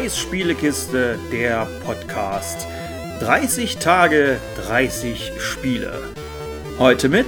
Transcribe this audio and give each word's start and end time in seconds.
Scheiß 0.00 0.18
Spielekiste, 0.18 1.18
der 1.30 1.66
Podcast. 1.84 2.66
30 3.18 3.76
Tage, 3.76 4.40
30 4.66 5.32
Spiele. 5.38 5.92
Heute 6.78 7.10
mit 7.10 7.26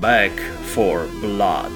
Back 0.00 0.32
for 0.74 1.06
Blood. 1.20 1.70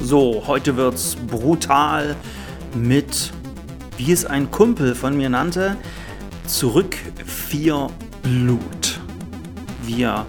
So, 0.00 0.42
heute 0.46 0.74
wird's 0.78 1.14
brutal 1.14 2.16
mit, 2.74 3.34
wie 3.98 4.12
es 4.12 4.24
ein 4.24 4.50
Kumpel 4.50 4.94
von 4.94 5.14
mir 5.14 5.28
nannte, 5.28 5.76
zurück 6.46 6.96
4 7.26 7.88
Blut. 8.22 8.98
Wir 9.82 10.24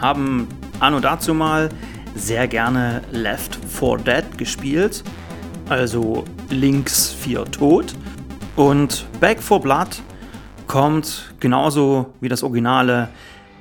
haben 0.00 0.48
anno 0.80 0.98
dazu 0.98 1.32
mal 1.32 1.68
sehr 2.14 2.48
gerne 2.48 3.02
Left 3.10 3.58
4 3.68 3.98
Dead 3.98 4.38
gespielt, 4.38 5.04
also 5.68 6.24
links 6.50 7.10
4 7.12 7.44
tot. 7.46 7.94
Und 8.56 9.06
Back 9.20 9.42
4 9.42 9.58
Blood 9.60 10.02
kommt 10.66 11.34
genauso 11.40 12.12
wie 12.20 12.28
das 12.28 12.42
originale 12.42 13.08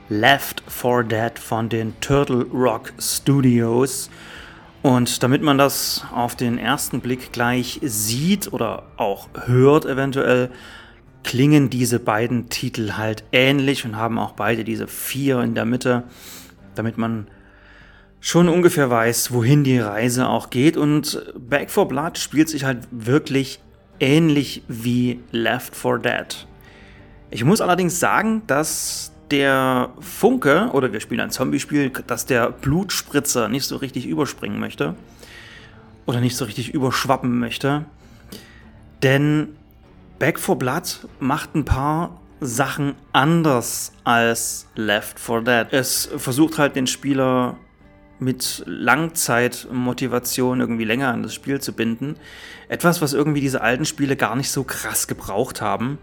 Left 0.10 0.64
4 0.68 1.04
Dead 1.04 1.40
von 1.40 1.70
den 1.70 1.94
Turtle 2.02 2.46
Rock 2.54 2.94
Studios. 3.00 4.10
Und 4.82 5.22
damit 5.22 5.42
man 5.42 5.58
das 5.58 6.06
auf 6.14 6.36
den 6.36 6.58
ersten 6.58 7.02
Blick 7.02 7.32
gleich 7.32 7.80
sieht 7.84 8.52
oder 8.52 8.84
auch 8.98 9.30
hört 9.46 9.86
eventuell, 9.86 10.50
klingen 11.24 11.70
diese 11.70 12.00
beiden 12.00 12.50
Titel 12.50 12.94
halt 12.94 13.24
ähnlich 13.32 13.86
und 13.86 13.96
haben 13.96 14.18
auch 14.18 14.32
beide 14.32 14.64
diese 14.64 14.88
vier 14.88 15.42
in 15.42 15.54
der 15.54 15.66
Mitte, 15.66 16.04
damit 16.76 16.98
man 16.98 17.28
schon 18.22 18.48
ungefähr 18.48 18.90
weiß, 18.90 19.34
wohin 19.34 19.66
die 19.66 19.80
Reise 19.80 20.30
auch 20.30 20.50
geht. 20.50 20.78
Und 20.78 21.22
Back 21.38 21.70
4 21.70 21.86
Blood 21.86 22.18
spielt 22.18 22.48
sich 22.48 22.64
halt 22.64 22.88
wirklich 22.92 23.60
ähnlich 24.00 24.64
wie 24.68 25.20
Left 25.32 25.76
4 25.76 25.98
Dead. 25.98 26.48
Ich 27.32 27.44
muss 27.44 27.60
allerdings 27.60 28.00
sagen, 28.00 28.44
dass 28.48 29.12
der 29.32 29.90
Funke, 30.00 30.70
oder 30.74 30.94
wir 30.94 31.00
spielen 31.00 31.22
ein 31.22 31.32
Zombie-Spiel, 31.32 31.92
dass 32.08 32.26
der 32.26 32.52
Blutspritzer 32.52 33.50
nicht 33.50 33.66
so 33.66 33.78
richtig 33.78 34.06
überspringen 34.06 34.60
möchte. 34.60 34.96
Oder 36.06 36.20
nicht 36.20 36.36
so 36.36 36.46
richtig 36.46 36.74
überschwappen 36.74 37.40
möchte. 37.40 37.86
Denn 39.02 39.56
Back 40.20 40.40
4 40.40 40.56
Blood 40.56 41.08
macht 41.20 41.56
ein 41.56 41.66
paar 41.66 42.20
Sachen 42.40 42.96
anders 43.14 43.94
als 44.04 44.68
Left 44.76 45.20
4 45.20 45.42
Dead. 45.42 45.68
Es 45.72 46.10
versucht 46.18 46.60
halt 46.60 46.76
den 46.76 46.86
Spieler 46.86 47.58
mit 48.22 48.64
Langzeitmotivation 48.68 50.60
irgendwie 50.60 50.84
länger 50.84 51.12
an 51.12 51.24
das 51.24 51.34
Spiel 51.34 51.60
zu 51.60 51.74
binden. 51.74 52.16
Etwas, 52.70 53.02
was 53.02 53.14
irgendwie 53.14 53.42
diese 53.42 53.62
alten 53.62 53.86
Spiele 53.86 54.16
gar 54.16 54.36
nicht 54.36 54.52
so 54.52 54.64
krass 54.64 55.08
gebraucht 55.08 55.60
haben. 55.60 55.98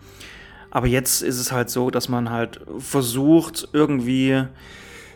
Aber 0.71 0.89
jetzt 0.89 1.23
ist 1.23 1.39
es 1.39 1.53
halt 1.53 1.71
so, 1.71 1.91
dass 1.91 2.09
man 2.09 2.31
halt 2.31 2.61
versucht, 2.79 3.69
irgendwie 3.73 4.45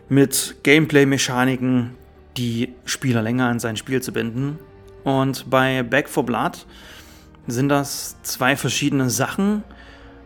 mit 0.08 0.56
Gameplay-Mechaniken 0.62 1.96
die 2.36 2.72
Spieler 2.84 3.20
länger 3.20 3.48
an 3.48 3.58
sein 3.58 3.76
Spiel 3.76 4.00
zu 4.00 4.12
binden. 4.12 4.60
Und 5.02 5.50
bei 5.50 5.82
Back 5.82 6.08
4 6.08 6.22
Blood 6.22 6.66
sind 7.48 7.68
das 7.68 8.16
zwei 8.22 8.54
verschiedene 8.54 9.10
Sachen. 9.10 9.64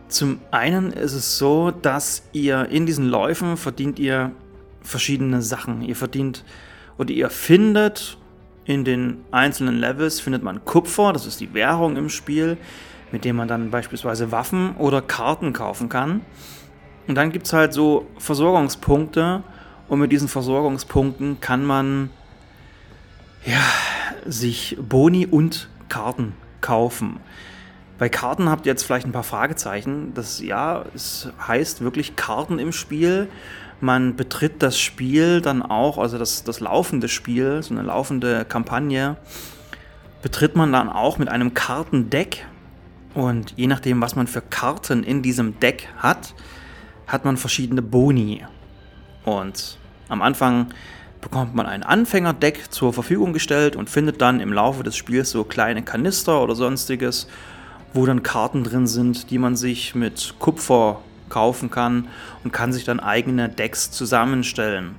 Zum 0.09 0.39
einen 0.51 0.93
ist 0.93 1.13
es 1.13 1.39
so, 1.39 1.71
dass 1.71 2.21
ihr 2.33 2.67
in 2.69 2.85
diesen 2.85 3.07
Läufen 3.07 3.57
verdient 3.57 3.97
ihr 3.97 4.31
verschiedene 4.87 5.41
Sachen. 5.41 5.81
Ihr 5.81 5.95
verdient 5.95 6.43
oder 6.97 7.11
ihr 7.11 7.29
findet 7.29 8.17
in 8.65 8.83
den 8.83 9.23
einzelnen 9.31 9.77
Levels 9.77 10.19
findet 10.19 10.43
man 10.43 10.65
Kupfer, 10.65 11.13
das 11.13 11.25
ist 11.25 11.39
die 11.39 11.53
Währung 11.53 11.95
im 11.95 12.09
Spiel 12.09 12.57
mit 13.11 13.25
dem 13.25 13.35
man 13.35 13.47
dann 13.47 13.71
beispielsweise 13.71 14.31
Waffen 14.31 14.75
oder 14.75 15.01
Karten 15.01 15.53
kaufen 15.53 15.89
kann. 15.89 16.21
Und 17.07 17.15
dann 17.15 17.31
gibt 17.31 17.45
es 17.47 17.53
halt 17.53 17.73
so 17.73 18.07
Versorgungspunkte 18.17 19.43
und 19.87 19.99
mit 19.99 20.11
diesen 20.11 20.27
Versorgungspunkten 20.27 21.39
kann 21.39 21.65
man 21.65 22.09
ja, 23.45 23.61
sich 24.25 24.77
Boni 24.81 25.25
und 25.25 25.69
Karten 25.87 26.33
kaufen. 26.59 27.19
Bei 27.97 28.09
Karten 28.09 28.49
habt 28.49 28.65
ihr 28.65 28.73
jetzt 28.73 28.83
vielleicht 28.83 29.07
ein 29.07 29.13
paar 29.13 29.23
Fragezeichen. 29.23 30.13
Das 30.13 30.41
ja, 30.41 30.85
es 30.93 31.29
heißt 31.47 31.81
wirklich 31.81 32.15
Karten 32.15 32.59
im 32.59 32.71
Spiel. 32.71 33.29
Man 33.79 34.15
betritt 34.15 34.63
das 34.63 34.79
Spiel 34.79 35.41
dann 35.41 35.61
auch, 35.61 35.97
also 35.97 36.17
das, 36.17 36.43
das 36.43 36.59
laufende 36.59 37.07
Spiel, 37.07 37.61
so 37.61 37.73
eine 37.73 37.83
laufende 37.83 38.43
Kampagne, 38.45 39.17
betritt 40.21 40.55
man 40.55 40.71
dann 40.71 40.89
auch 40.89 41.19
mit 41.19 41.29
einem 41.29 41.53
Kartendeck. 41.53 42.45
Und 43.13 43.53
je 43.55 43.67
nachdem, 43.67 44.01
was 44.01 44.15
man 44.15 44.27
für 44.27 44.41
Karten 44.41 45.03
in 45.03 45.21
diesem 45.21 45.59
Deck 45.59 45.89
hat, 45.97 46.33
hat 47.05 47.23
man 47.23 47.37
verschiedene 47.37 47.81
Boni. 47.81 48.45
Und 49.25 49.77
am 50.09 50.21
Anfang 50.21 50.67
bekommt 51.21 51.55
man 51.55 51.65
ein 51.65 51.83
Anfängerdeck 51.83 52.71
zur 52.71 52.93
Verfügung 52.93 53.33
gestellt 53.33 53.75
und 53.75 53.89
findet 53.89 54.21
dann 54.21 54.39
im 54.39 54.53
Laufe 54.53 54.83
des 54.83 54.95
Spiels 54.95 55.31
so 55.31 55.43
kleine 55.43 55.83
Kanister 55.83 56.41
oder 56.41 56.55
sonstiges, 56.55 57.27
wo 57.93 58.05
dann 58.05 58.23
Karten 58.23 58.63
drin 58.63 58.87
sind, 58.87 59.29
die 59.29 59.37
man 59.37 59.55
sich 59.55 59.95
mit 59.95 60.35
Kupfer 60.39 61.01
kaufen 61.29 61.69
kann 61.69 62.07
und 62.43 62.51
kann 62.51 62.73
sich 62.73 62.83
dann 62.83 62.99
eigene 62.99 63.49
Decks 63.49 63.91
zusammenstellen. 63.91 64.95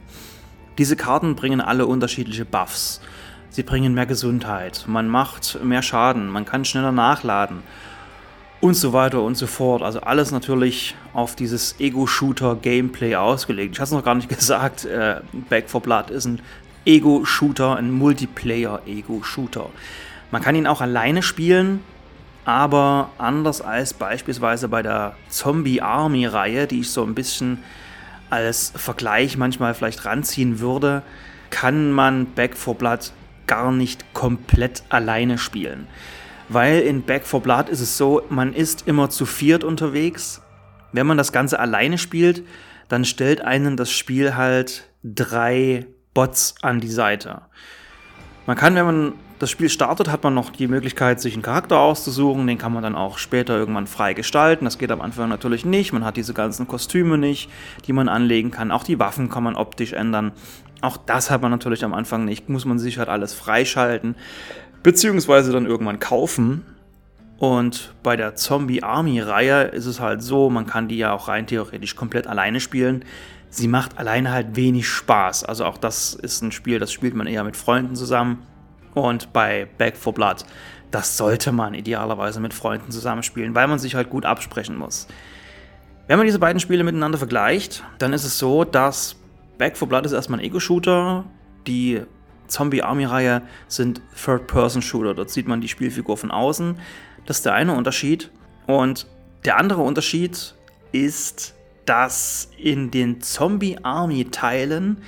Diese 0.78 0.96
Karten 0.96 1.34
bringen 1.34 1.60
alle 1.60 1.86
unterschiedliche 1.86 2.44
Buffs. 2.44 3.00
Sie 3.50 3.62
bringen 3.62 3.94
mehr 3.94 4.06
Gesundheit, 4.06 4.84
man 4.86 5.08
macht 5.08 5.62
mehr 5.64 5.82
Schaden, 5.82 6.28
man 6.28 6.44
kann 6.44 6.64
schneller 6.64 6.92
nachladen 6.92 7.62
und 8.60 8.74
so 8.74 8.92
weiter 8.92 9.22
und 9.22 9.36
so 9.36 9.46
fort. 9.46 9.82
Also 9.82 10.00
alles 10.00 10.30
natürlich 10.30 10.94
auf 11.12 11.34
dieses 11.34 11.78
Ego-Shooter-Gameplay 11.80 13.16
ausgelegt. 13.16 13.74
Ich 13.74 13.80
hatte 13.80 13.88
es 13.88 13.92
noch 13.92 14.04
gar 14.04 14.14
nicht 14.14 14.28
gesagt, 14.36 14.84
äh, 14.84 15.20
Back 15.48 15.70
4 15.70 15.80
Blood 15.80 16.10
ist 16.10 16.26
ein 16.26 16.40
Ego-Shooter, 16.84 17.76
ein 17.76 17.90
Multiplayer-Ego-Shooter. 17.92 19.70
Man 20.30 20.42
kann 20.42 20.54
ihn 20.54 20.66
auch 20.66 20.80
alleine 20.80 21.22
spielen, 21.22 21.80
aber 22.48 23.10
anders 23.18 23.60
als 23.60 23.92
beispielsweise 23.92 24.68
bei 24.68 24.82
der 24.82 25.14
Zombie 25.28 25.82
Army-Reihe, 25.82 26.66
die 26.66 26.80
ich 26.80 26.90
so 26.90 27.04
ein 27.04 27.14
bisschen 27.14 27.58
als 28.30 28.72
Vergleich 28.74 29.36
manchmal 29.36 29.74
vielleicht 29.74 30.04
ranziehen 30.04 30.58
würde, 30.58 31.02
kann 31.50 31.92
man 31.92 32.26
Back 32.26 32.56
4 32.56 32.74
Blood 32.74 33.12
gar 33.46 33.70
nicht 33.70 34.14
komplett 34.14 34.82
alleine 34.88 35.38
spielen 35.38 35.86
weil 36.48 36.80
in 36.80 37.02
Back 37.02 37.26
4 37.26 37.40
Blood 37.40 37.68
ist 37.68 37.80
es 37.80 37.96
so, 37.96 38.22
man 38.30 38.52
ist 38.52 38.86
immer 38.86 39.10
zu 39.10 39.26
viert 39.26 39.64
unterwegs. 39.64 40.42
Wenn 40.92 41.06
man 41.06 41.18
das 41.18 41.32
Ganze 41.32 41.60
alleine 41.60 41.98
spielt, 41.98 42.42
dann 42.88 43.04
stellt 43.04 43.42
einen 43.42 43.76
das 43.76 43.90
Spiel 43.90 44.34
halt 44.34 44.88
drei 45.04 45.86
Bots 46.14 46.54
an 46.62 46.80
die 46.80 46.90
Seite. 46.90 47.42
Man 48.48 48.56
kann, 48.56 48.74
wenn 48.76 48.86
man 48.86 49.12
das 49.40 49.50
Spiel 49.50 49.68
startet, 49.68 50.08
hat 50.08 50.24
man 50.24 50.32
noch 50.32 50.48
die 50.48 50.68
Möglichkeit, 50.68 51.20
sich 51.20 51.34
einen 51.34 51.42
Charakter 51.42 51.80
auszusuchen. 51.80 52.46
Den 52.46 52.56
kann 52.56 52.72
man 52.72 52.82
dann 52.82 52.94
auch 52.94 53.18
später 53.18 53.54
irgendwann 53.54 53.86
frei 53.86 54.14
gestalten. 54.14 54.64
Das 54.64 54.78
geht 54.78 54.90
am 54.90 55.02
Anfang 55.02 55.28
natürlich 55.28 55.66
nicht. 55.66 55.92
Man 55.92 56.02
hat 56.02 56.16
diese 56.16 56.32
ganzen 56.32 56.66
Kostüme 56.66 57.18
nicht, 57.18 57.50
die 57.86 57.92
man 57.92 58.08
anlegen 58.08 58.50
kann. 58.50 58.70
Auch 58.70 58.84
die 58.84 58.98
Waffen 58.98 59.28
kann 59.28 59.42
man 59.42 59.54
optisch 59.54 59.92
ändern. 59.92 60.32
Auch 60.80 60.96
das 60.96 61.30
hat 61.30 61.42
man 61.42 61.50
natürlich 61.50 61.84
am 61.84 61.92
Anfang 61.92 62.24
nicht. 62.24 62.48
Muss 62.48 62.64
man 62.64 62.78
sich 62.78 62.96
halt 62.96 63.10
alles 63.10 63.34
freischalten 63.34 64.14
beziehungsweise 64.82 65.52
dann 65.52 65.66
irgendwann 65.66 66.00
kaufen. 66.00 66.64
Und 67.36 67.92
bei 68.02 68.16
der 68.16 68.34
Zombie 68.34 68.82
Army 68.82 69.20
Reihe 69.20 69.64
ist 69.64 69.84
es 69.84 70.00
halt 70.00 70.22
so, 70.22 70.48
man 70.48 70.64
kann 70.64 70.88
die 70.88 70.96
ja 70.96 71.12
auch 71.12 71.28
rein 71.28 71.46
theoretisch 71.46 71.96
komplett 71.96 72.26
alleine 72.26 72.60
spielen. 72.60 73.04
Sie 73.50 73.68
macht 73.68 73.98
alleine 73.98 74.30
halt 74.30 74.56
wenig 74.56 74.88
Spaß. 74.88 75.44
Also 75.44 75.64
auch 75.64 75.78
das 75.78 76.14
ist 76.14 76.42
ein 76.42 76.52
Spiel, 76.52 76.78
das 76.78 76.92
spielt 76.92 77.14
man 77.14 77.26
eher 77.26 77.44
mit 77.44 77.56
Freunden 77.56 77.96
zusammen. 77.96 78.46
Und 78.94 79.32
bei 79.32 79.68
Back 79.78 79.96
4 79.96 80.12
Blood, 80.12 80.44
das 80.90 81.16
sollte 81.16 81.52
man 81.52 81.74
idealerweise 81.74 82.40
mit 82.40 82.54
Freunden 82.54 82.90
zusammenspielen, 82.90 83.54
weil 83.54 83.68
man 83.68 83.78
sich 83.78 83.94
halt 83.94 84.10
gut 84.10 84.24
absprechen 84.24 84.76
muss. 84.76 85.06
Wenn 86.06 86.16
man 86.16 86.26
diese 86.26 86.38
beiden 86.38 86.60
Spiele 86.60 86.84
miteinander 86.84 87.18
vergleicht, 87.18 87.84
dann 87.98 88.12
ist 88.12 88.24
es 88.24 88.38
so, 88.38 88.64
dass 88.64 89.16
Back 89.58 89.76
4 89.76 89.88
Blood 89.88 90.06
ist 90.06 90.12
erstmal 90.12 90.38
ein 90.38 90.44
Ego-Shooter. 90.44 91.24
Die 91.66 92.02
Zombie-Army-Reihe 92.46 93.42
sind 93.66 94.00
Third-Person-Shooter. 94.24 95.14
Dort 95.14 95.30
sieht 95.30 95.48
man 95.48 95.60
die 95.60 95.68
Spielfigur 95.68 96.16
von 96.16 96.30
außen. 96.30 96.78
Das 97.26 97.38
ist 97.38 97.46
der 97.46 97.54
eine 97.54 97.74
Unterschied. 97.74 98.30
Und 98.66 99.06
der 99.44 99.58
andere 99.58 99.82
Unterschied 99.82 100.54
ist, 100.92 101.54
dass 101.88 102.50
in 102.58 102.90
den 102.90 103.22
Zombie-Army-Teilen 103.22 104.98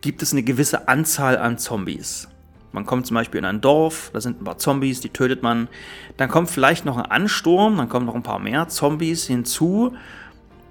gibt 0.00 0.22
es 0.22 0.32
eine 0.32 0.42
gewisse 0.42 0.86
Anzahl 0.86 1.36
an 1.36 1.58
Zombies. 1.58 2.28
Man 2.70 2.86
kommt 2.86 3.06
zum 3.06 3.16
Beispiel 3.16 3.38
in 3.38 3.44
ein 3.44 3.60
Dorf, 3.60 4.10
da 4.14 4.20
sind 4.20 4.40
ein 4.40 4.44
paar 4.44 4.58
Zombies, 4.58 5.00
die 5.00 5.10
tötet 5.10 5.42
man. 5.42 5.68
Dann 6.16 6.30
kommt 6.30 6.48
vielleicht 6.48 6.84
noch 6.84 6.96
ein 6.96 7.06
Ansturm, 7.06 7.76
dann 7.76 7.88
kommen 7.88 8.06
noch 8.06 8.14
ein 8.14 8.22
paar 8.22 8.38
mehr 8.38 8.68
Zombies 8.68 9.26
hinzu. 9.26 9.94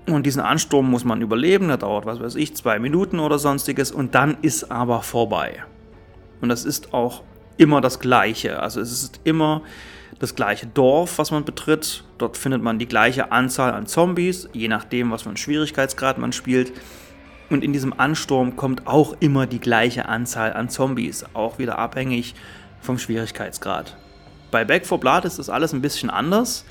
Und 0.08 0.26
diesen 0.26 0.42
Ansturm 0.42 0.90
muss 0.90 1.04
man 1.04 1.22
überleben, 1.22 1.68
der 1.68 1.78
dauert, 1.78 2.06
was 2.06 2.20
weiß 2.20 2.36
ich, 2.36 2.56
zwei 2.56 2.80
Minuten 2.80 3.20
oder 3.20 3.38
sonstiges 3.38 3.92
und 3.92 4.16
dann 4.16 4.38
ist 4.42 4.72
aber 4.72 5.04
vorbei. 5.04 5.64
Und 6.40 6.50
das 6.50 6.66
ist 6.66 6.94
auch 6.94 7.24
immer 7.58 7.82
das 7.82 8.00
Gleiche. 8.00 8.60
Also 8.60 8.82
es 8.82 8.92
ist 8.92 9.20
immer 9.26 9.62
das 10.22 10.36
gleiche 10.36 10.68
Dorf, 10.68 11.18
was 11.18 11.32
man 11.32 11.44
betritt. 11.46 12.04
Dort 12.20 12.38
findet 12.38 12.62
man 12.62 12.78
die 12.78 12.88
gleiche 12.88 13.32
Anzahl 13.32 13.74
an 13.74 13.88
Zombies, 13.88 14.48
je 14.54 14.68
nachdem, 14.68 15.10
was 15.10 15.24
für 15.24 15.30
einen 15.30 15.38
Schwierigkeitsgrad 15.38 16.20
man 16.20 16.32
spielt. 16.32 16.74
Und 17.50 17.64
in 17.64 17.74
diesem 17.74 18.00
Ansturm 18.00 18.56
kommt 18.56 18.86
auch 18.86 19.16
immer 19.20 19.48
die 19.48 19.60
gleiche 19.60 20.08
Anzahl 20.08 20.54
an 20.54 20.70
Zombies, 20.70 21.26
auch 21.34 21.58
wieder 21.58 21.80
abhängig 21.80 22.36
vom 22.82 23.00
Schwierigkeitsgrad. 23.00 23.98
Bei 24.52 24.64
Back 24.64 24.86
4 24.86 25.00
Blood 25.00 25.26
ist 25.26 25.40
das 25.40 25.50
alles 25.50 25.74
ein 25.74 25.82
bisschen 25.82 26.12
anders. 26.12 26.66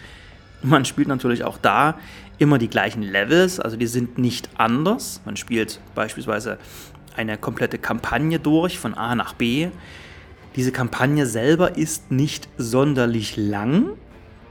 Man 0.63 0.85
spielt 0.85 1.09
natürlich 1.09 1.43
auch 1.43 1.59
da 1.59 1.99
immer 2.39 2.57
die 2.57 2.71
gleichen 2.71 3.03
Levels, 3.03 3.59
also 3.59 3.77
die 3.77 3.89
sind 3.89 4.17
nicht 4.17 4.49
anders. 4.59 5.23
Man 5.25 5.37
spielt 5.37 5.81
beispielsweise 5.97 6.59
eine 7.17 7.37
komplette 7.37 7.79
Kampagne 7.79 8.39
durch 8.39 8.79
von 8.79 8.95
A 8.95 9.17
nach 9.17 9.35
B. 9.35 9.71
Diese 10.57 10.73
Kampagne 10.73 11.27
selber 11.27 11.77
ist 11.77 12.11
nicht 12.11 12.49
sonderlich 12.59 13.37
lang. 13.37 13.91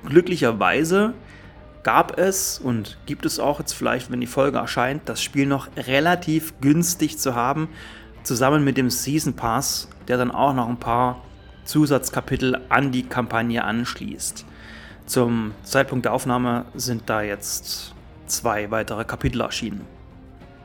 Glücklicherweise 0.06 1.14
gab 1.84 2.18
es 2.18 2.60
und 2.60 2.98
gibt 3.06 3.26
es 3.26 3.40
auch 3.40 3.60
jetzt 3.60 3.74
vielleicht, 3.74 4.12
wenn 4.12 4.22
die 4.22 4.28
Folge 4.28 4.58
erscheint, 4.58 5.04
das 5.06 5.22
Spiel 5.22 5.46
noch 5.46 5.68
relativ 5.76 6.54
günstig 6.62 7.18
zu 7.18 7.36
haben, 7.36 7.68
zusammen 8.24 8.64
mit 8.64 8.78
dem 8.78 8.90
Season 8.90 9.34
Pass, 9.34 9.90
der 10.08 10.18
dann 10.18 10.32
auch 10.32 10.54
noch 10.54 10.70
ein 10.70 10.80
paar 10.80 11.24
Zusatzkapitel 11.66 12.62
an 12.70 12.92
die 12.92 13.04
Kampagne 13.04 13.64
anschließt. 13.64 14.46
Zum 15.06 15.54
Zeitpunkt 15.64 16.06
der 16.06 16.14
Aufnahme 16.14 16.66
sind 16.76 17.10
da 17.10 17.22
jetzt 17.22 17.94
zwei 18.28 18.72
weitere 18.72 19.04
Kapitel 19.04 19.42
erschienen. 19.42 19.82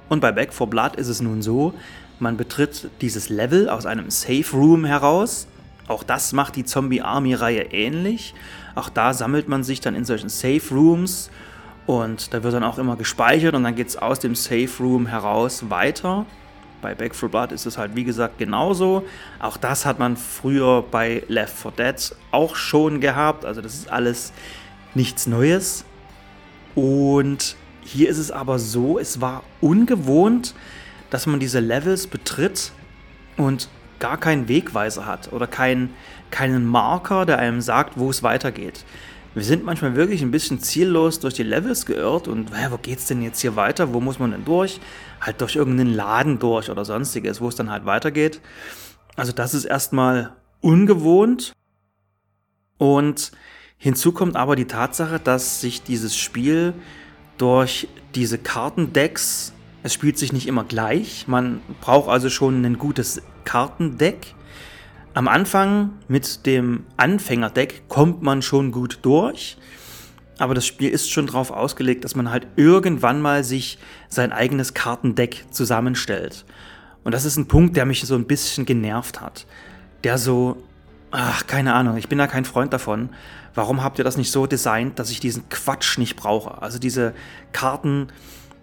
Und 0.08 0.20
bei 0.20 0.32
Back 0.32 0.52
4 0.52 0.66
Blood 0.66 0.96
ist 0.96 1.08
es 1.08 1.20
nun 1.20 1.42
so, 1.42 1.75
man 2.19 2.37
betritt 2.37 2.90
dieses 3.00 3.28
Level 3.28 3.69
aus 3.69 3.87
einem 3.87 4.11
Safe 4.11 4.44
Room 4.52 4.84
heraus. 4.84 5.46
Auch 5.88 6.02
das 6.02 6.32
macht 6.32 6.56
die 6.56 6.64
Zombie 6.64 7.02
Army 7.02 7.34
Reihe 7.34 7.72
ähnlich. 7.72 8.34
Auch 8.75 8.88
da 8.88 9.12
sammelt 9.12 9.49
man 9.49 9.64
sich 9.64 9.81
dann 9.81 9.94
in 9.94 10.05
solchen 10.05 10.28
Safe 10.28 10.62
Rooms 10.70 11.31
und 11.87 12.32
da 12.32 12.43
wird 12.43 12.55
dann 12.55 12.64
auch 12.64 12.78
immer 12.78 12.96
gespeichert 12.96 13.55
und 13.55 13.64
dann 13.64 13.75
geht 13.75 13.88
es 13.88 13.96
aus 13.96 14.19
dem 14.19 14.34
Safe 14.34 14.70
Room 14.81 15.06
heraus 15.06 15.69
weiter. 15.69 16.25
Bei 16.81 16.94
Back 16.94 17.14
4 17.14 17.28
Blood 17.28 17.52
ist 17.52 17.66
es 17.66 17.78
halt 17.78 17.96
wie 17.96 18.05
gesagt 18.05 18.38
genauso. 18.38 19.05
Auch 19.40 19.56
das 19.56 19.87
hat 19.87 19.99
man 19.99 20.17
früher 20.17 20.82
bei 20.82 21.22
Left 21.28 21.56
4 21.56 21.70
Dead 21.72 22.17
auch 22.31 22.56
schon 22.56 23.00
gehabt. 23.00 23.44
Also 23.44 23.60
das 23.60 23.75
ist 23.75 23.90
alles 23.90 24.32
nichts 24.94 25.26
Neues. 25.26 25.84
Und 26.75 27.56
hier 27.82 28.08
ist 28.08 28.19
es 28.19 28.31
aber 28.31 28.58
so, 28.58 28.99
es 28.99 29.20
war 29.20 29.44
ungewohnt, 29.60 30.55
dass 31.14 31.28
man 31.28 31.38
diese 31.38 31.61
Levels 31.61 32.08
betritt 32.08 32.72
und 33.37 33.69
gar 34.00 34.19
keinen 34.19 34.49
Wegweiser 34.49 35.06
hat 35.06 35.32
oder 35.32 35.46
keinen, 35.46 35.90
keinen 36.32 36.66
Marker, 36.66 37.25
der 37.25 37.38
einem 37.38 37.61
sagt, 37.61 37.96
wo 37.96 38.11
es 38.11 38.25
weitergeht. 38.25 38.84
Wir 39.32 39.44
sind 39.44 39.64
manchmal 39.64 39.94
wirklich 39.94 40.22
ein 40.22 40.32
bisschen 40.32 40.58
ziellos 40.58 41.20
durch 41.20 41.34
die 41.34 41.44
Levels 41.44 41.87
geirrt 41.87 42.26
und 42.26 42.50
hä, 42.52 42.66
wo 42.70 42.78
geht's 42.78 43.06
denn 43.06 43.22
jetzt 43.22 43.40
hier 43.40 43.55
weiter? 43.55 43.94
Wo 43.94 44.00
muss 44.00 44.19
man 44.19 44.32
denn 44.32 44.44
durch? 44.44 44.81
Halt 45.20 45.40
durch 45.40 45.55
irgendeinen 45.55 45.94
Laden 45.94 46.40
durch 46.40 46.69
oder 46.69 46.84
sonstiges, 46.84 47.40
wo 47.40 47.46
es 47.46 47.55
dann 47.55 47.70
halt 47.70 47.87
weitergeht. 47.87 48.40
Also 49.14 49.31
das 49.31 49.55
ist 49.55 49.67
erstmal 49.67 50.32
ungewohnt 50.62 51.52
und 52.76 53.31
hinzu 53.78 54.10
kommt 54.10 54.34
aber 54.34 54.56
die 54.56 54.67
Tatsache, 54.67 55.20
dass 55.20 55.60
sich 55.60 55.84
dieses 55.84 56.17
Spiel 56.17 56.75
durch 57.38 57.87
diese 58.17 58.38
Kartendecks 58.38 59.53
es 59.84 59.92
spielt 59.92 60.16
sich 60.19 60.32
nicht 60.32 60.48
immer 60.48 60.64
gleich. 60.64 61.28
Man 61.28 61.60
braucht 61.82 62.08
also 62.08 62.31
schon 62.31 62.64
ein 62.64 62.78
gutes 62.78 63.20
Kartendeck. 63.44 64.34
Am 65.12 65.28
Anfang 65.28 65.90
mit 66.08 66.46
dem 66.46 66.86
Anfängerdeck 66.96 67.86
kommt 67.88 68.22
man 68.22 68.40
schon 68.40 68.72
gut 68.72 69.00
durch. 69.02 69.58
Aber 70.38 70.54
das 70.54 70.66
Spiel 70.66 70.88
ist 70.88 71.10
schon 71.10 71.26
darauf 71.26 71.50
ausgelegt, 71.50 72.02
dass 72.02 72.16
man 72.16 72.31
halt 72.31 72.46
irgendwann 72.56 73.20
mal 73.20 73.44
sich 73.44 73.78
sein 74.08 74.32
eigenes 74.32 74.72
Kartendeck 74.72 75.44
zusammenstellt. 75.50 76.46
Und 77.04 77.12
das 77.12 77.26
ist 77.26 77.36
ein 77.36 77.46
Punkt, 77.46 77.76
der 77.76 77.84
mich 77.84 78.00
so 78.04 78.14
ein 78.14 78.26
bisschen 78.26 78.64
genervt 78.64 79.20
hat. 79.20 79.46
Der 80.02 80.16
so, 80.16 80.56
ach, 81.10 81.46
keine 81.46 81.75
Ahnung, 81.75 81.98
ich 81.98 82.08
bin 82.08 82.16
da 82.16 82.26
kein 82.26 82.46
Freund 82.46 82.72
davon. 82.72 83.10
Warum 83.54 83.84
habt 83.84 83.98
ihr 83.98 84.04
das 84.04 84.16
nicht 84.16 84.31
so 84.31 84.46
designt, 84.46 84.98
dass 84.98 85.10
ich 85.10 85.20
diesen 85.20 85.46
Quatsch 85.50 85.98
nicht 85.98 86.16
brauche? 86.16 86.62
Also 86.62 86.78
diese 86.78 87.12
Karten, 87.52 88.08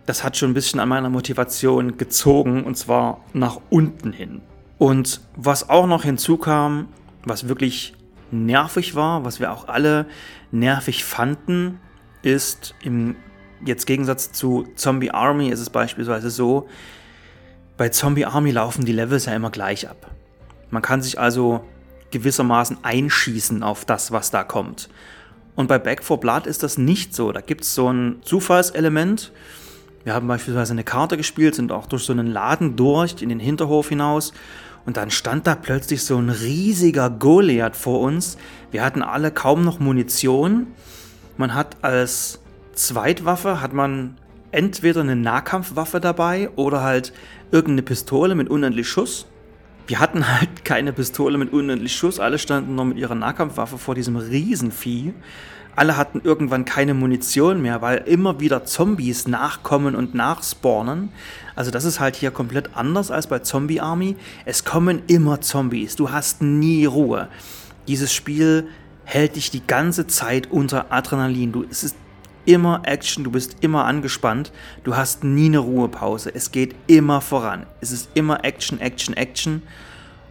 das 0.06 0.24
hat 0.24 0.38
schon 0.38 0.52
ein 0.52 0.54
bisschen 0.54 0.80
an 0.80 0.90
meiner 0.90 1.10
Motivation 1.10 1.98
gezogen 1.98 2.64
und 2.64 2.76
zwar 2.76 3.24
nach 3.34 3.60
unten 3.70 4.12
hin. 4.12 4.42
Und 4.78 5.22
was 5.36 5.70
auch 5.70 5.86
noch 5.86 6.04
hinzukam, 6.04 6.88
was 7.24 7.48
wirklich 7.48 7.94
nervig 8.32 8.96
war, 8.96 9.26
was 9.26 9.40
wir 9.40 9.52
auch 9.52 9.68
alle 9.68 10.08
nervig 10.52 11.04
fanden, 11.04 11.80
ist 12.24 12.76
im 12.82 13.16
jetzt 13.64 13.86
Gegensatz 13.86 14.32
zu 14.32 14.68
Zombie 14.76 15.12
Army 15.12 15.50
ist 15.50 15.60
es 15.60 15.70
beispielsweise 15.70 16.30
so, 16.30 16.68
bei 17.78 17.90
Zombie 17.90 18.26
Army 18.26 18.52
laufen 18.52 18.86
die 18.86 18.92
Levels 18.92 19.26
ja 19.26 19.36
immer 19.36 19.52
gleich 19.52 19.88
ab. 19.88 20.12
Man 20.72 20.82
kann 20.82 21.02
sich 21.02 21.20
also 21.20 21.64
gewissermaßen 22.12 22.80
einschießen 22.84 23.64
auf 23.64 23.86
das, 23.86 24.12
was 24.12 24.32
da 24.32 24.44
kommt. 24.44 24.90
Und 25.56 25.68
bei 25.68 25.80
Back 25.80 26.04
4 26.04 26.18
Blood 26.18 26.48
ist 26.48 26.64
das 26.64 26.78
nicht 26.78 27.16
so. 27.16 27.32
Da 27.32 27.42
gibt 27.42 27.62
es 27.62 27.76
so 27.76 27.92
ein 27.92 28.18
Zufallselement, 28.24 29.32
wir 30.04 30.14
haben 30.14 30.28
beispielsweise 30.28 30.74
eine 30.74 30.84
Karte 30.84 31.18
gespielt, 31.18 31.56
sind 31.56 31.72
auch 31.72 31.86
durch 31.86 32.04
so 32.04 32.14
einen 32.14 32.28
Laden 32.28 32.76
durch 32.76 33.22
in 33.22 33.30
den 33.30 33.40
Hinterhof 33.40 33.90
hinaus 33.90 34.34
und 34.86 34.98
dann 34.98 35.12
stand 35.12 35.48
da 35.48 35.56
plötzlich 35.56 36.04
so 36.04 36.18
ein 36.18 36.30
riesiger 36.30 37.10
Goliath 37.10 37.76
vor 37.76 38.00
uns. 38.02 38.38
Wir 38.72 38.84
hatten 38.84 39.04
alle 39.04 39.32
kaum 39.32 39.64
noch 39.64 39.80
Munition. 39.80 40.68
Man 41.38 41.54
hat 41.54 41.78
als 41.84 42.40
Zweitwaffe 42.74 43.62
hat 43.62 43.74
man 43.74 44.18
entweder 44.52 45.02
eine 45.02 45.16
Nahkampfwaffe 45.16 46.00
dabei 46.00 46.50
oder 46.56 46.82
halt 46.82 47.14
irgendeine 47.52 47.84
Pistole 47.84 48.36
mit 48.36 48.50
unendlich 48.50 48.90
Schuss. 48.90 49.28
Wir 49.88 50.00
hatten 50.00 50.28
halt 50.28 50.64
keine 50.66 50.94
Pistole 50.94 51.38
mit 51.38 51.54
unendlich 51.54 51.96
Schuss, 51.96 52.20
alle 52.20 52.40
standen 52.40 52.76
nur 52.76 52.86
mit 52.86 52.98
ihrer 52.98 53.16
Nahkampfwaffe 53.16 53.78
vor 53.78 53.96
diesem 53.96 54.16
Riesenvieh. 54.16 55.14
Alle 55.76 55.98
hatten 55.98 56.22
irgendwann 56.24 56.66
keine 56.66 56.94
Munition 56.94 57.62
mehr, 57.62 57.82
weil 57.82 58.00
immer 58.00 58.40
wieder 58.40 58.66
Zombies 58.66 59.28
nachkommen 59.28 59.96
und 59.96 60.14
nachspawnen. 60.14 61.10
Also 61.56 61.72
das 61.72 61.86
ist 61.86 62.00
halt 62.00 62.16
hier 62.16 62.32
komplett 62.32 62.76
anders 62.76 63.12
als 63.12 63.28
bei 63.28 63.40
Zombie 63.40 63.80
Army. 63.80 64.16
Es 64.46 64.66
kommen 64.66 65.02
immer 65.08 65.42
Zombies. 65.42 65.96
Du 65.96 66.12
hast 66.12 66.42
nie 66.42 66.86
Ruhe. 66.86 67.30
Dieses 67.88 68.14
Spiel 68.14 68.68
hält 69.06 69.36
dich 69.36 69.52
die 69.52 69.66
ganze 69.66 70.08
Zeit 70.08 70.52
unter 70.52 70.92
Adrenalin. 70.92 71.52
Du, 71.52 71.66
es 71.70 71.84
ist 71.84 71.96
immer 72.46 72.82
Action, 72.86 73.24
du 73.24 73.32
bist 73.32 73.58
immer 73.62 73.86
angespannt. 73.86 74.52
Du 74.84 74.96
hast 74.96 75.24
nie 75.24 75.46
eine 75.46 75.60
Ruhepause. 75.60 76.34
Es 76.34 76.52
geht 76.52 76.76
immer 76.88 77.22
voran. 77.22 77.66
Es 77.82 77.92
ist 77.92 78.10
immer 78.14 78.44
Action, 78.44 78.80
Action, 78.80 79.16
Action. 79.16 79.64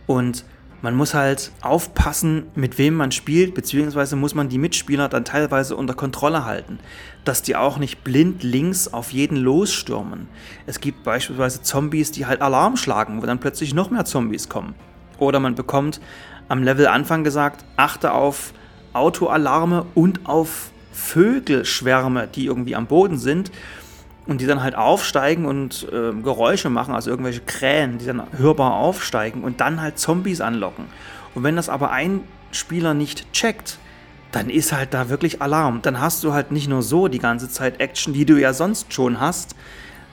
Und 0.07 0.45
man 0.83 0.95
muss 0.95 1.15
halt 1.15 1.53
aufpassen, 1.61 2.45
mit 2.55 2.79
wem 2.79 2.95
man 2.95 3.13
spielt, 3.13 3.55
beziehungsweise 3.55 4.17
muss 4.17 4.35
man 4.35 4.49
die 4.49 4.59
Mitspieler 4.59 5.09
dann 5.09 5.25
teilweise 5.25 5.77
unter 5.77 5.95
Kontrolle 5.95 6.45
halten, 6.45 6.79
dass 7.25 7.43
die 7.43 7.57
auch 7.57 7.79
nicht 7.79 8.03
blind 8.03 8.43
links 8.43 8.89
auf 8.89 9.13
jeden 9.13 9.37
losstürmen. 9.37 10.29
Es 10.67 10.81
gibt 10.81 11.05
beispielsweise 11.05 11.63
Zombies, 11.63 12.13
die 12.13 12.27
halt 12.27 12.41
Alarm 12.41 12.77
schlagen, 12.77 13.21
wo 13.21 13.27
dann 13.27 13.41
plötzlich 13.41 13.75
noch 13.75 13.91
mehr 13.91 14.05
Zombies 14.05 14.49
kommen. 14.49 14.75
Oder 15.19 15.39
man 15.39 15.55
bekommt 15.55 16.01
am 16.49 16.63
Level 16.63 16.87
Anfang 16.87 17.25
gesagt, 17.25 17.65
achte 17.77 18.13
auf 18.13 18.53
Autoalarme 18.93 19.87
und 19.95 20.27
auf 20.27 20.71
Vögelschwärme, 20.93 22.27
die 22.27 22.47
irgendwie 22.47 22.75
am 22.75 22.87
Boden 22.87 23.19
sind 23.19 23.53
und 24.31 24.41
die 24.41 24.47
dann 24.47 24.63
halt 24.63 24.77
aufsteigen 24.77 25.45
und 25.45 25.89
äh, 25.93 26.13
Geräusche 26.23 26.71
machen, 26.71 26.95
also 26.95 27.11
irgendwelche 27.11 27.41
Krähen, 27.41 27.99
die 27.99 28.07
dann 28.07 28.23
hörbar 28.39 28.75
aufsteigen 28.75 29.43
und 29.43 29.61
dann 29.61 29.83
halt 29.83 29.99
Zombies 29.99 30.41
anlocken. 30.41 30.85
Und 31.35 31.43
wenn 31.43 31.57
das 31.57 31.69
aber 31.69 31.91
ein 31.91 32.21
Spieler 32.53 32.95
nicht 32.95 33.33
checkt, 33.33 33.79
dann 34.31 34.49
ist 34.49 34.73
halt 34.73 34.95
da 34.95 35.09
wirklich 35.09 35.43
Alarm. 35.43 35.83
Dann 35.83 36.01
hast 36.01 36.23
du 36.23 36.33
halt 36.33 36.53
nicht 36.53 36.69
nur 36.69 36.83
so 36.83 37.09
die 37.09 37.19
ganze 37.19 37.49
Zeit 37.49 37.81
Action, 37.81 38.15
die 38.15 38.25
du 38.25 38.41
ja 38.41 38.53
sonst 38.53 38.95
schon 38.95 39.19
hast, 39.19 39.57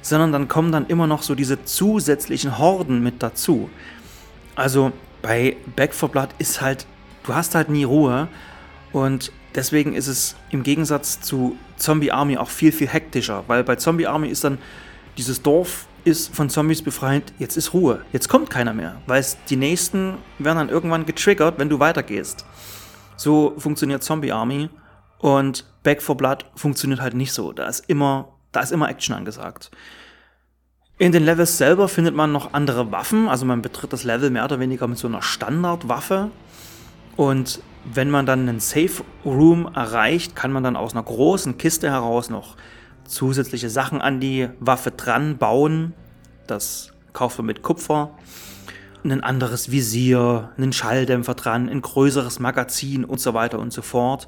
sondern 0.01 0.31
dann 0.31 0.47
kommen 0.47 0.71
dann 0.71 0.87
immer 0.87 1.05
noch 1.05 1.21
so 1.21 1.35
diese 1.35 1.63
zusätzlichen 1.63 2.57
Horden 2.57 3.03
mit 3.03 3.21
dazu. 3.21 3.69
Also 4.55 4.93
bei 5.21 5.57
Back 5.75 5.93
4 5.93 6.09
Blood 6.09 6.29
ist 6.39 6.59
halt, 6.59 6.87
du 7.23 7.35
hast 7.35 7.53
halt 7.53 7.69
nie 7.69 7.83
Ruhe 7.83 8.29
und 8.91 9.31
deswegen 9.57 9.93
ist 9.93 10.07
es 10.07 10.35
im 10.51 10.63
Gegensatz 10.63 11.19
zu 11.19 11.57
Zombie 11.75 12.11
Army 12.11 12.37
auch 12.37 12.49
viel, 12.49 12.71
viel 12.71 12.87
hektischer, 12.87 13.43
weil 13.47 13.65
bei 13.65 13.75
Zombie 13.75 14.07
Army 14.07 14.29
ist 14.29 14.45
dann 14.45 14.59
dieses 15.17 15.41
Dorf 15.41 15.87
ist 16.05 16.33
von 16.33 16.49
Zombies 16.49 16.81
befreit, 16.81 17.33
jetzt 17.37 17.57
ist 17.57 17.73
Ruhe, 17.73 18.05
jetzt 18.13 18.29
kommt 18.29 18.49
keiner 18.49 18.73
mehr, 18.73 19.01
weil 19.07 19.25
die 19.49 19.57
nächsten 19.57 20.13
werden 20.39 20.57
dann 20.57 20.69
irgendwann 20.69 21.05
getriggert, 21.05 21.59
wenn 21.59 21.67
du 21.67 21.79
weitergehst. 21.79 22.45
So 23.17 23.55
funktioniert 23.57 24.03
Zombie 24.03 24.31
Army 24.31 24.69
und 25.17 25.65
Back 25.83 26.01
for 26.01 26.15
Blood 26.15 26.45
funktioniert 26.55 27.01
halt 27.01 27.13
nicht 27.13 27.33
so. 27.33 27.51
Da 27.51 27.67
ist 27.67 27.89
immer, 27.89 28.29
Da 28.53 28.61
ist 28.61 28.71
immer 28.71 28.89
Action 28.89 29.15
angesagt. 29.15 29.71
In 30.97 31.11
den 31.11 31.25
Levels 31.25 31.57
selber 31.57 31.87
findet 31.89 32.15
man 32.15 32.31
noch 32.31 32.53
andere 32.53 32.91
Waffen, 32.91 33.27
also 33.27 33.45
man 33.45 33.61
betritt 33.61 33.91
das 33.91 34.03
Level 34.03 34.29
mehr 34.29 34.45
oder 34.45 34.59
weniger 34.59 34.87
mit 34.87 34.97
so 34.97 35.07
einer 35.07 35.21
Standardwaffe. 35.21 36.31
Und 37.17 37.59
wenn 37.93 38.09
man 38.09 38.25
dann 38.25 38.47
einen 38.47 38.59
Safe 38.59 39.03
Room 39.25 39.69
erreicht, 39.73 40.35
kann 40.35 40.51
man 40.51 40.63
dann 40.63 40.75
aus 40.75 40.93
einer 40.93 41.03
großen 41.03 41.57
Kiste 41.57 41.89
heraus 41.89 42.29
noch 42.29 42.55
zusätzliche 43.05 43.69
Sachen 43.69 44.01
an 44.01 44.19
die 44.19 44.49
Waffe 44.59 44.91
dran 44.91 45.37
bauen. 45.37 45.93
Das 46.47 46.93
kauft 47.13 47.37
man 47.37 47.47
mit 47.47 47.61
Kupfer. 47.63 48.11
Ein 49.03 49.23
anderes 49.23 49.71
Visier, 49.71 50.51
einen 50.57 50.73
Schalldämpfer 50.73 51.35
dran, 51.35 51.69
ein 51.69 51.81
größeres 51.81 52.39
Magazin 52.39 53.05
und 53.05 53.21
so 53.21 53.33
weiter 53.33 53.59
und 53.59 53.71
so 53.71 53.81
fort. 53.81 54.27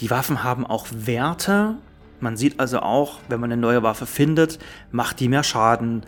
Die 0.00 0.10
Waffen 0.10 0.42
haben 0.42 0.64
auch 0.64 0.86
Werte, 0.90 1.76
man 2.20 2.36
sieht 2.36 2.58
also 2.58 2.80
auch, 2.80 3.20
wenn 3.28 3.40
man 3.40 3.52
eine 3.52 3.60
neue 3.60 3.82
Waffe 3.82 4.06
findet, 4.06 4.58
macht 4.90 5.20
die 5.20 5.28
mehr 5.28 5.44
Schaden, 5.44 6.04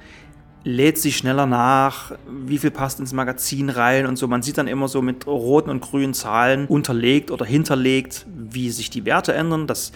lädt 0.65 0.99
sie 0.99 1.13
schneller 1.13 1.47
nach, 1.47 2.13
wie 2.29 2.59
viel 2.59 2.71
passt 2.71 3.01
ins 3.01 3.13
Magazin 3.13 3.71
rein 3.71 4.07
und 4.07 4.17
so. 4.17 4.29
Man 4.29 4.43
sieht 4.43 4.59
dann 4.59 4.69
immer 4.69 4.89
so 4.89 5.03
mit 5.03 5.27
roten 5.27 5.71
und 5.71 5.81
grünen 5.81 6.15
Zahlen 6.15 6.67
unterlegt 6.67 7.31
oder 7.31 7.47
hinterlegt, 7.47 8.27
wie 8.29 8.71
sich 8.71 8.91
die 8.91 9.05
Werte 9.05 9.33
ändern. 9.33 9.67
Das 9.67 9.93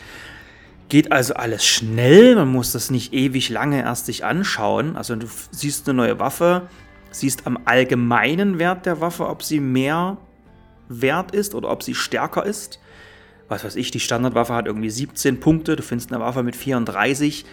geht 0.88 1.12
also 1.12 1.34
alles 1.34 1.64
schnell. 1.64 2.34
Man 2.36 2.48
muss 2.48 2.72
das 2.72 2.90
nicht 2.90 3.12
ewig 3.12 3.50
lange 3.50 3.82
erst 3.82 4.06
sich 4.06 4.24
anschauen. 4.24 4.96
Also 4.96 5.16
du 5.16 5.26
siehst 5.50 5.88
eine 5.88 5.96
neue 5.96 6.18
Waffe, 6.18 6.62
siehst 7.10 7.46
am 7.46 7.58
allgemeinen 7.64 8.58
Wert 8.58 8.86
der 8.86 9.00
Waffe, 9.00 9.28
ob 9.28 9.42
sie 9.42 9.60
mehr 9.60 10.16
wert 10.88 11.34
ist 11.34 11.54
oder 11.54 11.70
ob 11.70 11.82
sie 11.82 11.94
stärker 11.94 12.44
ist 12.44 12.78
was 13.48 13.64
weiß 13.64 13.76
ich, 13.76 13.90
die 13.90 14.00
Standardwaffe 14.00 14.54
hat 14.54 14.66
irgendwie 14.66 14.90
17 14.90 15.40
Punkte, 15.40 15.76
du 15.76 15.82
findest 15.82 16.12
eine 16.12 16.22
Waffe 16.22 16.42
mit 16.42 16.56
34. 16.56 17.44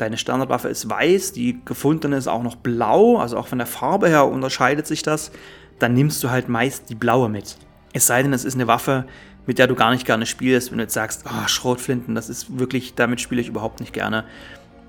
Deine 0.00 0.16
Standardwaffe 0.16 0.68
ist 0.68 0.88
weiß, 0.88 1.32
die 1.32 1.60
gefundene 1.66 2.16
ist 2.16 2.26
auch 2.26 2.42
noch 2.42 2.56
blau, 2.56 3.18
also 3.18 3.36
auch 3.36 3.48
von 3.48 3.58
der 3.58 3.66
Farbe 3.66 4.08
her 4.08 4.26
unterscheidet 4.26 4.86
sich 4.86 5.02
das. 5.02 5.30
Dann 5.78 5.92
nimmst 5.92 6.24
du 6.24 6.30
halt 6.30 6.48
meist 6.48 6.88
die 6.88 6.94
blaue 6.94 7.28
mit. 7.28 7.58
Es 7.92 8.06
sei 8.06 8.22
denn, 8.22 8.32
es 8.32 8.46
ist 8.46 8.54
eine 8.54 8.66
Waffe, 8.66 9.04
mit 9.46 9.58
der 9.58 9.66
du 9.66 9.74
gar 9.74 9.90
nicht 9.90 10.06
gerne 10.06 10.24
spielst, 10.24 10.70
wenn 10.70 10.78
du 10.78 10.84
jetzt 10.84 10.94
sagst, 10.94 11.24
oh, 11.26 11.48
Schrotflinten, 11.48 12.14
das 12.14 12.30
ist 12.30 12.58
wirklich, 12.58 12.94
damit 12.94 13.20
spiele 13.20 13.42
ich 13.42 13.48
überhaupt 13.48 13.80
nicht 13.80 13.92
gerne. 13.92 14.24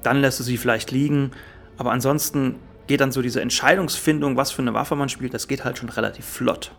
Dann 0.02 0.22
lässt 0.22 0.40
du 0.40 0.44
sie 0.44 0.56
vielleicht 0.56 0.92
liegen. 0.92 1.32
Aber 1.78 1.92
ansonsten 1.92 2.56
geht 2.88 3.02
dann 3.02 3.12
so 3.12 3.22
diese 3.22 3.42
Entscheidungsfindung, 3.42 4.38
was 4.38 4.52
für 4.52 4.62
eine 4.62 4.74
Waffe 4.74 4.96
man 4.96 5.10
spielt, 5.10 5.34
das 5.34 5.50
geht 5.50 5.66
halt 5.66 5.78
schon 5.78 5.90
relativ 5.90 6.26
flott. 6.26 6.72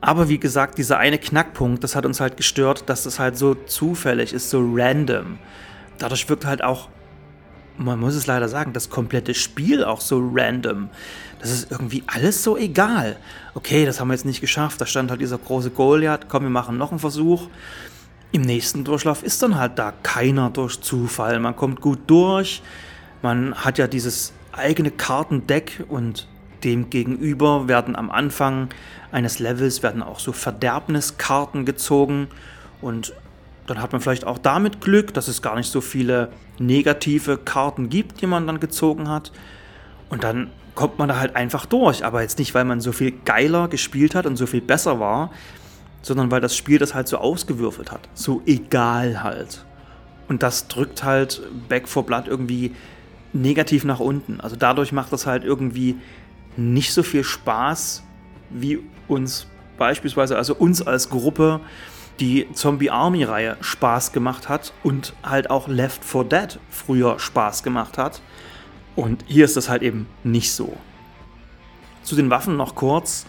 Aber 0.00 0.28
wie 0.28 0.38
gesagt, 0.38 0.78
dieser 0.78 0.98
eine 0.98 1.18
Knackpunkt, 1.18 1.82
das 1.82 1.96
hat 1.96 2.06
uns 2.06 2.20
halt 2.20 2.36
gestört, 2.36 2.88
dass 2.88 3.02
das 3.02 3.18
halt 3.18 3.36
so 3.36 3.56
zufällig 3.56 4.32
ist, 4.32 4.50
so 4.50 4.60
random. 4.62 5.38
Dadurch 5.98 6.28
wirkt 6.28 6.44
halt 6.44 6.62
auch, 6.62 6.88
man 7.78 8.00
muss 8.00 8.14
es 8.14 8.26
leider 8.26 8.48
sagen, 8.48 8.72
das 8.72 8.90
komplette 8.90 9.34
Spiel 9.34 9.84
auch 9.84 10.00
so 10.00 10.18
random. 10.34 10.88
Das 11.40 11.50
ist 11.50 11.70
irgendwie 11.70 12.02
alles 12.06 12.42
so 12.42 12.56
egal. 12.56 13.16
Okay, 13.54 13.84
das 13.84 14.00
haben 14.00 14.08
wir 14.08 14.14
jetzt 14.14 14.24
nicht 14.24 14.40
geschafft. 14.40 14.80
Da 14.80 14.86
stand 14.86 15.10
halt 15.10 15.20
dieser 15.20 15.38
große 15.38 15.70
Goliath. 15.70 16.28
Komm, 16.28 16.44
wir 16.44 16.50
machen 16.50 16.78
noch 16.78 16.90
einen 16.90 17.00
Versuch. 17.00 17.48
Im 18.32 18.42
nächsten 18.42 18.84
Durchlauf 18.84 19.22
ist 19.22 19.42
dann 19.42 19.56
halt 19.56 19.78
da 19.78 19.92
keiner 20.02 20.50
durch 20.50 20.80
Zufall. 20.80 21.38
Man 21.38 21.56
kommt 21.56 21.80
gut 21.80 22.00
durch. 22.06 22.62
Man 23.22 23.54
hat 23.54 23.78
ja 23.78 23.86
dieses 23.86 24.32
eigene 24.52 24.90
Kartendeck 24.90 25.84
und 25.88 26.26
dem 26.64 26.90
gegenüber 26.90 27.68
werden 27.68 27.96
am 27.96 28.10
Anfang 28.10 28.68
eines 29.12 29.38
Levels 29.38 29.82
werden 29.82 30.02
auch 30.02 30.18
so 30.18 30.32
Verderbniskarten 30.32 31.64
gezogen 31.64 32.28
und 32.80 33.14
dann 33.66 33.82
hat 33.82 33.92
man 33.92 34.00
vielleicht 34.00 34.26
auch 34.26 34.38
damit 34.38 34.80
Glück, 34.80 35.12
dass 35.14 35.28
es 35.28 35.42
gar 35.42 35.56
nicht 35.56 35.70
so 35.70 35.80
viele 35.80 36.30
negative 36.58 37.36
Karten 37.38 37.88
gibt, 37.88 38.20
die 38.20 38.26
man 38.26 38.46
dann 38.46 38.60
gezogen 38.60 39.08
hat. 39.08 39.32
Und 40.08 40.24
dann 40.24 40.50
kommt 40.74 40.98
man 40.98 41.08
da 41.08 41.18
halt 41.18 41.34
einfach 41.34 41.66
durch. 41.66 42.04
Aber 42.04 42.22
jetzt 42.22 42.38
nicht, 42.38 42.54
weil 42.54 42.64
man 42.64 42.80
so 42.80 42.92
viel 42.92 43.12
geiler 43.24 43.68
gespielt 43.68 44.14
hat 44.14 44.26
und 44.26 44.36
so 44.36 44.46
viel 44.46 44.60
besser 44.60 45.00
war, 45.00 45.30
sondern 46.02 46.30
weil 46.30 46.40
das 46.40 46.56
Spiel 46.56 46.78
das 46.78 46.94
halt 46.94 47.08
so 47.08 47.18
ausgewürfelt 47.18 47.90
hat. 47.90 48.08
So 48.14 48.42
egal 48.46 49.24
halt. 49.24 49.64
Und 50.28 50.42
das 50.42 50.68
drückt 50.68 51.02
halt 51.02 51.42
Back 51.68 51.88
for 51.88 52.04
Blood 52.04 52.28
irgendwie 52.28 52.74
negativ 53.32 53.84
nach 53.84 54.00
unten. 54.00 54.40
Also 54.40 54.56
dadurch 54.56 54.92
macht 54.92 55.12
das 55.12 55.26
halt 55.26 55.44
irgendwie 55.44 55.96
nicht 56.56 56.92
so 56.92 57.02
viel 57.02 57.24
Spaß, 57.24 58.02
wie 58.50 58.78
uns 59.08 59.46
beispielsweise, 59.76 60.36
also 60.36 60.54
uns 60.54 60.86
als 60.86 61.10
Gruppe, 61.10 61.60
die 62.20 62.48
Zombie 62.52 62.90
Army 62.90 63.24
Reihe 63.24 63.56
Spaß 63.60 64.12
gemacht 64.12 64.48
hat 64.48 64.72
und 64.82 65.14
halt 65.22 65.50
auch 65.50 65.68
Left 65.68 66.04
4 66.04 66.24
Dead 66.24 66.58
früher 66.70 67.18
Spaß 67.18 67.62
gemacht 67.62 67.98
hat. 67.98 68.20
Und 68.94 69.24
hier 69.26 69.44
ist 69.44 69.56
das 69.56 69.68
halt 69.68 69.82
eben 69.82 70.06
nicht 70.24 70.52
so. 70.52 70.76
Zu 72.02 72.16
den 72.16 72.30
Waffen 72.30 72.56
noch 72.56 72.74
kurz. 72.74 73.26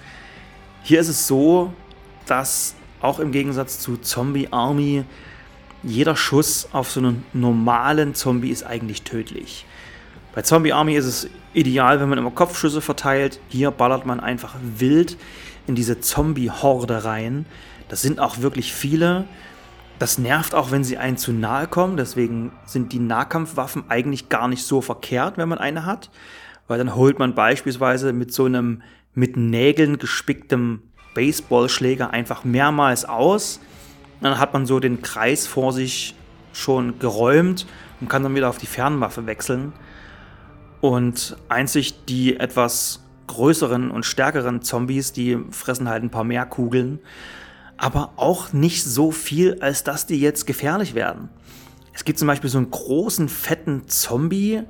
Hier 0.84 1.00
ist 1.00 1.10
es 1.10 1.28
so, 1.28 1.74
dass 2.26 2.76
auch 3.02 3.20
im 3.20 3.32
Gegensatz 3.32 3.80
zu 3.80 3.98
Zombie 3.98 4.48
Army 4.52 5.04
jeder 5.84 6.16
Schuss 6.16 6.70
auf 6.72 6.90
so 6.90 7.00
einen 7.00 7.26
normalen 7.34 8.16
Zombie 8.16 8.50
ist 8.50 8.64
eigentlich 8.64 9.04
tödlich. 9.04 9.66
Bei 10.34 10.42
Zombie 10.42 10.74
Army 10.74 10.96
ist 10.96 11.06
es 11.06 11.30
ideal, 11.54 12.00
wenn 12.00 12.10
man 12.10 12.18
immer 12.18 12.32
Kopfschüsse 12.32 12.82
verteilt. 12.82 13.40
Hier 13.50 13.72
ballert 13.72 14.06
man 14.06 14.20
einfach 14.20 14.56
wild 14.62 15.18
in 15.66 15.76
diese 15.76 16.00
Zombie-Horde 16.00 17.04
rein. 17.04 17.46
Das 17.90 18.02
sind 18.02 18.20
auch 18.20 18.42
wirklich 18.42 18.74
viele. 18.74 19.26
Das 20.00 20.18
nervt 20.18 20.54
auch, 20.54 20.72
wenn 20.72 20.84
sie 20.84 20.98
einen 20.98 21.18
zu 21.18 21.32
nahe 21.32 21.68
kommen. 21.68 21.98
Deswegen 21.98 22.52
sind 22.66 22.94
die 22.94 23.00
Nahkampfwaffen 23.00 23.86
eigentlich 23.90 24.30
gar 24.30 24.48
nicht 24.48 24.64
so 24.64 24.82
verkehrt, 24.82 25.38
wenn 25.38 25.50
man 25.50 25.58
eine 25.58 25.86
hat. 25.86 26.10
Weil 26.68 26.78
dann 26.78 26.96
holt 26.96 27.18
man 27.18 27.34
beispielsweise 27.34 28.14
mit 28.14 28.34
so 28.34 28.46
einem 28.46 28.82
mit 29.14 29.36
Nägeln 29.36 29.98
gespicktem 29.98 30.84
Baseballschläger 31.16 32.12
einfach 32.12 32.44
mehrmals 32.44 33.06
aus. 33.06 33.60
Dann 34.22 34.38
hat 34.38 34.54
man 34.54 34.66
so 34.66 34.80
den 34.80 35.02
Kreis 35.02 35.48
vor 35.48 35.74
sich 35.74 36.14
schon 36.54 37.00
geräumt 37.00 37.66
und 38.00 38.10
kann 38.10 38.24
dann 38.24 38.36
wieder 38.36 38.50
auf 38.50 38.58
die 38.58 38.68
Fernwaffe 38.68 39.26
wechseln. 39.26 39.74
Und 40.82 41.38
einzig 41.50 42.06
die 42.06 42.40
etwas 42.40 43.04
größeren 43.28 43.92
und 43.92 44.06
stärkeren 44.06 44.62
Zombies, 44.62 45.12
die 45.14 45.38
fressen 45.52 45.90
halt 45.90 46.04
ein 46.04 46.12
paar 46.12 46.24
mehr 46.24 46.46
Kugeln. 46.46 47.00
Aber 47.78 48.14
auch 48.16 48.54
nicht 48.54 48.84
so 48.84 49.12
viel, 49.12 49.60
als 49.62 49.84
dass 49.84 50.08
die 50.08 50.20
jetzt 50.20 50.48
gefährlich 50.48 50.96
werden. 50.96 51.30
Es 51.94 52.06
gibt 52.06 52.20
zum 52.20 52.28
Beispiel 52.28 52.50
so 52.50 52.58
einen 52.58 52.72
großen, 52.72 53.30
fetten 53.30 53.88
Zombie, 53.88 54.64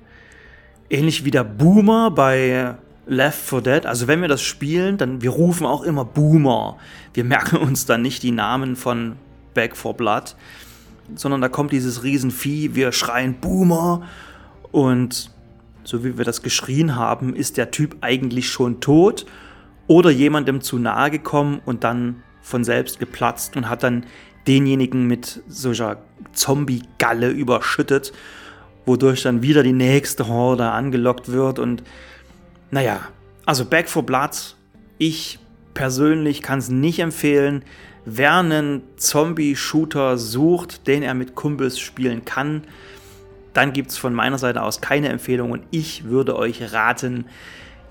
ähnlich 0.89 1.25
wie 1.25 1.31
der 1.31 1.43
Boomer 1.43 2.11
bei 2.11 2.75
Left 3.05 3.39
4 3.39 3.61
Dead. 3.61 3.85
Also 3.85 4.07
wenn 4.07 4.21
wir 4.21 4.27
das 4.27 4.41
spielen, 4.41 4.97
dann 4.97 5.21
wir 5.21 5.31
rufen 5.31 5.65
auch 5.65 5.83
immer 5.83 6.05
Boomer. 6.05 6.77
Wir 7.13 7.23
merken 7.23 7.57
uns 7.57 7.85
dann 7.85 8.01
nicht 8.01 8.23
die 8.23 8.31
Namen 8.31 8.75
von 8.75 9.15
Back 9.53 9.75
4 9.75 9.93
Blood, 9.93 10.35
sondern 11.15 11.41
da 11.41 11.49
kommt 11.49 11.71
dieses 11.71 12.03
Riesenvieh, 12.03 12.75
wir 12.75 12.91
schreien 12.91 13.35
Boomer 13.39 14.03
und 14.71 15.31
so 15.83 16.03
wie 16.03 16.17
wir 16.17 16.25
das 16.25 16.41
geschrien 16.41 16.95
haben, 16.95 17.33
ist 17.33 17.55
der 17.57 17.71
Typ 17.71 17.97
eigentlich 18.01 18.49
schon 18.49 18.81
tot 18.81 19.25
oder 19.87 20.11
jemandem 20.11 20.59
zu 20.59 20.77
nahe 20.77 21.09
gekommen 21.09 21.61
und 21.65 21.85
dann 21.85 22.23
von 22.47 22.63
selbst 22.63 22.99
geplatzt 22.99 23.55
und 23.55 23.69
hat 23.69 23.83
dann 23.83 24.05
denjenigen 24.47 25.05
mit 25.05 25.41
solcher 25.47 25.97
Zombie-Galle 26.33 27.29
überschüttet, 27.29 28.13
wodurch 28.85 29.23
dann 29.23 29.41
wieder 29.41 29.63
die 29.63 29.73
nächste 29.73 30.27
Horde 30.27 30.69
angelockt 30.71 31.31
wird 31.31 31.59
und 31.59 31.83
naja, 32.71 33.01
also 33.45 33.65
Back 33.65 33.89
for 33.89 34.03
Blood, 34.03 34.55
ich 34.97 35.39
persönlich 35.73 36.41
kann 36.41 36.59
es 36.59 36.69
nicht 36.69 36.99
empfehlen. 36.99 37.63
Wer 38.05 38.35
einen 38.35 38.81
Zombie-Shooter 38.95 40.17
sucht, 40.17 40.87
den 40.87 41.03
er 41.03 41.13
mit 41.13 41.35
Kumpels 41.35 41.79
spielen 41.79 42.25
kann, 42.25 42.63
dann 43.53 43.73
gibt 43.73 43.91
es 43.91 43.97
von 43.97 44.13
meiner 44.13 44.37
Seite 44.37 44.63
aus 44.63 44.81
keine 44.81 45.09
Empfehlung 45.09 45.51
und 45.51 45.63
ich 45.71 46.05
würde 46.05 46.37
euch 46.37 46.73
raten, 46.73 47.25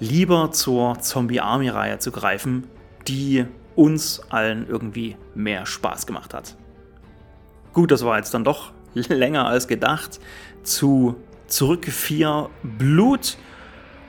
lieber 0.01 0.51
zur 0.53 0.99
Zombie 1.01 1.41
Army 1.41 1.69
Reihe 1.69 1.99
zu 1.99 2.13
greifen, 2.13 2.65
die 3.09 3.47
uns 3.75 4.21
allen 4.31 4.69
irgendwie 4.69 5.17
mehr 5.35 5.67
Spaß 5.67 6.07
gemacht 6.07 6.35
hat. 6.35 6.57
Gut, 7.73 7.91
das 7.91 8.05
war 8.05 8.17
jetzt 8.17 8.33
dann 8.33 8.45
doch 8.45 8.73
länger 8.95 9.47
als 9.47 9.69
gedacht 9.69 10.21
zu 10.63 11.17
Zurück 11.47 11.87
4 11.87 12.51
Blut 12.63 13.39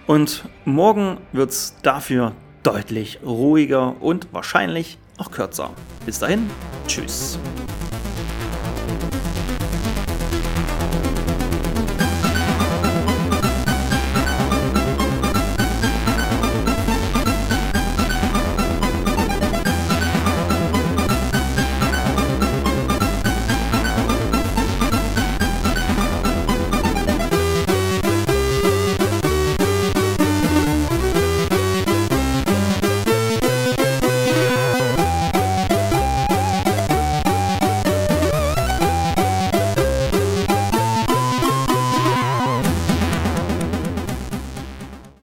und 0.08 0.46
morgen 0.66 1.20
wird 1.34 1.52
es 1.52 1.76
dafür 1.84 2.34
deutlich 2.64 3.20
ruhiger 3.24 4.02
und 4.02 4.34
wahrscheinlich 4.34 4.98
auch 5.18 5.32
kürzer. 5.32 5.72
Bis 6.06 6.20
dahin, 6.20 6.50
tschüss. 6.88 7.38